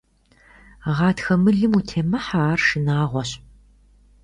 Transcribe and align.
Гъатхэ 0.95 1.35
мылым 1.43 1.73
утемыхьэ, 1.77 2.39
ар 2.51 2.59
шынагъуэщ. 2.65 3.29